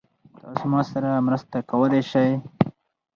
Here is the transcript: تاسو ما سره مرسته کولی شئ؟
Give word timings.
تاسو 0.41 0.63
ما 0.71 0.81
سره 0.91 1.09
مرسته 1.27 1.57
کولی 1.69 2.01
شئ؟ 2.09 2.27